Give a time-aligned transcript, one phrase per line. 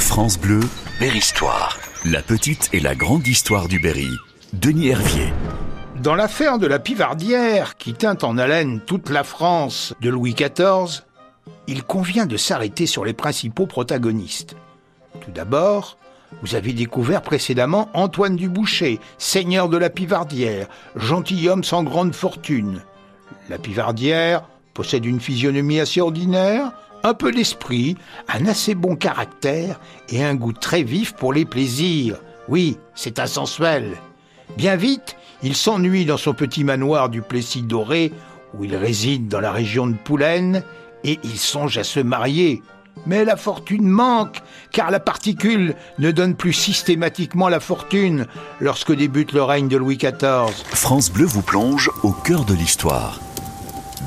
[0.00, 0.60] France Bleu,
[0.98, 1.78] Berry-Histoire.
[2.06, 4.08] La petite et la grande histoire du Berry.
[4.54, 5.32] Denis Hervier.
[6.02, 11.04] Dans l'affaire de la Pivardière, qui tint en haleine toute la France de Louis XIV,
[11.68, 14.56] il convient de s'arrêter sur les principaux protagonistes.
[15.20, 15.98] Tout d'abord,
[16.42, 22.80] vous avez découvert précédemment Antoine du Boucher, seigneur de la Pivardière, gentilhomme sans grande fortune.
[23.48, 24.42] La Pivardière
[24.74, 26.72] possède une physionomie assez ordinaire,
[27.02, 27.96] un peu d'esprit,
[28.28, 32.16] un assez bon caractère et un goût très vif pour les plaisirs.
[32.48, 33.96] Oui, c'est un sensuel.
[34.56, 38.12] Bien vite, il s'ennuie dans son petit manoir du Plessis doré,
[38.54, 40.62] où il réside dans la région de Poulaine,
[41.04, 42.62] et il songe à se marier.
[43.06, 48.26] Mais la fortune manque, car la particule ne donne plus systématiquement la fortune
[48.60, 50.52] lorsque débute le règne de Louis XIV.
[50.72, 53.20] France Bleu vous plonge au cœur de l'histoire.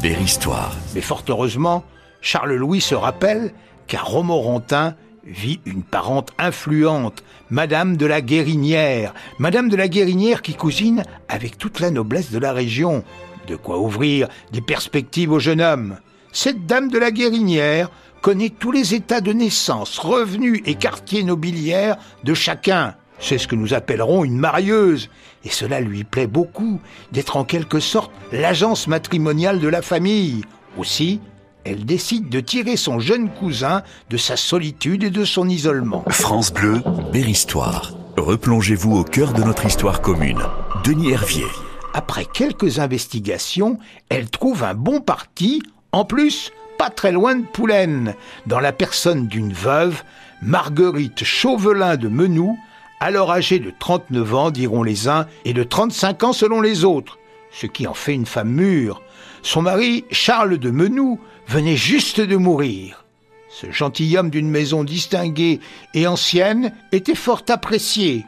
[0.00, 0.72] Berry-Histoire.
[0.94, 1.84] Mais fort heureusement,
[2.20, 3.52] Charles-Louis se rappelle
[3.86, 9.14] qu'à Romorantin vit une parente influente, Madame de la Guérinière.
[9.38, 13.04] Madame de la Guérinière qui cousine avec toute la noblesse de la région.
[13.46, 15.98] De quoi ouvrir des perspectives au jeune homme.
[16.32, 17.90] Cette dame de la Guérinière
[18.20, 22.94] connaît tous les états de naissance, revenus et quartiers nobiliaires de chacun.
[23.20, 25.08] C'est ce que nous appellerons une marieuse.
[25.44, 26.80] Et cela lui plaît beaucoup
[27.12, 30.44] d'être en quelque sorte l'agence matrimoniale de la famille.
[30.76, 31.20] Aussi,
[31.68, 36.02] elle décide de tirer son jeune cousin de sa solitude et de son isolement.
[36.08, 36.80] France Bleu,
[37.12, 37.92] Berry-Histoire.
[38.16, 40.40] Replongez-vous au cœur de notre histoire commune.
[40.82, 41.46] Denis Hervier.
[41.92, 48.14] Après quelques investigations, elle trouve un bon parti, en plus, pas très loin de Poulaine,
[48.46, 50.02] dans la personne d'une veuve,
[50.40, 52.58] Marguerite Chauvelin de Menou,
[52.98, 57.18] alors âgée de 39 ans, diront les uns, et de 35 ans selon les autres,
[57.52, 59.02] ce qui en fait une femme mûre.
[59.42, 63.04] Son mari, Charles de Menou, venait juste de mourir.
[63.48, 65.60] Ce gentilhomme d'une maison distinguée
[65.94, 68.26] et ancienne était fort apprécié.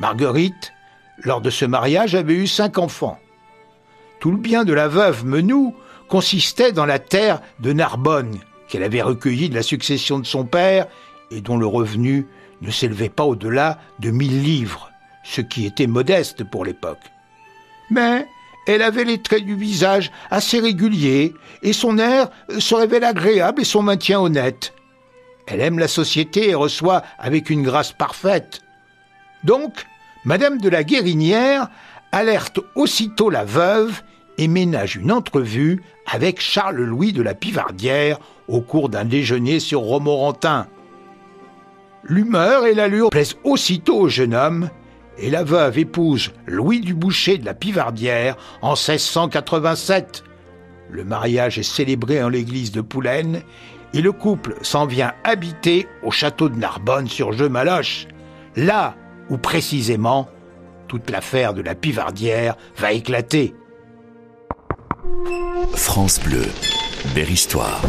[0.00, 0.72] Marguerite,
[1.18, 3.18] lors de ce mariage, avait eu cinq enfants.
[4.20, 5.74] Tout le bien de la veuve Menou
[6.08, 8.38] consistait dans la terre de Narbonne,
[8.68, 10.86] qu'elle avait recueillie de la succession de son père
[11.30, 12.26] et dont le revenu
[12.62, 14.90] ne s'élevait pas au-delà de mille livres,
[15.22, 17.10] ce qui était modeste pour l'époque.
[17.90, 18.26] Mais
[18.66, 23.64] elle avait les traits du visage assez réguliers, et son air se révèle agréable et
[23.64, 24.72] son maintien honnête.
[25.46, 28.62] Elle aime la société et reçoit avec une grâce parfaite.
[29.42, 29.84] Donc,
[30.24, 31.68] Madame de la Guérinière
[32.12, 34.02] alerte aussitôt la veuve
[34.38, 40.66] et ménage une entrevue avec Charles-Louis de la Pivardière au cours d'un déjeuner sur Romorantin.
[42.04, 44.70] L'humeur et l'allure plaisent aussitôt au jeune homme,
[45.18, 50.24] et la veuve épouse Louis du Boucher de la Pivardière en 1687.
[50.90, 53.42] Le mariage est célébré en l'église de Poulaine
[53.92, 58.06] et le couple s'en vient habiter au château de Narbonne sur Jeux-Maloche,
[58.56, 58.96] là
[59.30, 60.28] où précisément
[60.88, 63.54] toute l'affaire de la Pivardière va éclater.
[65.74, 66.44] France Bleu,
[67.14, 67.80] Berry-Histoire.